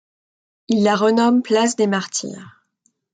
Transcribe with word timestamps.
Ils 0.67 0.81
la 0.81 0.95
renomment 0.95 1.43
Place 1.43 1.75
des 1.75 1.85
Martyrs. 1.85 2.65